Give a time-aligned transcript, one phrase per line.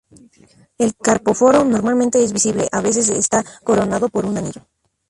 [0.79, 4.63] El carpóforo normalmente es visible, a veces está coronado por un anillo.